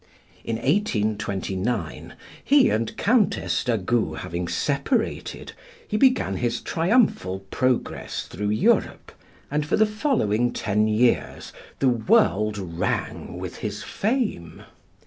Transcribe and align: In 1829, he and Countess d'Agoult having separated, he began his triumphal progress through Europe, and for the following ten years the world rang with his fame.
In 0.43 0.55
1829, 0.55 2.15
he 2.43 2.71
and 2.71 2.97
Countess 2.97 3.63
d'Agoult 3.63 4.21
having 4.21 4.47
separated, 4.47 5.51
he 5.87 5.95
began 5.95 6.37
his 6.37 6.59
triumphal 6.59 7.45
progress 7.51 8.23
through 8.25 8.49
Europe, 8.49 9.11
and 9.51 9.63
for 9.63 9.77
the 9.77 9.85
following 9.85 10.53
ten 10.53 10.87
years 10.87 11.53
the 11.77 11.89
world 11.89 12.57
rang 12.57 13.37
with 13.37 13.57
his 13.57 13.83
fame. 13.83 14.63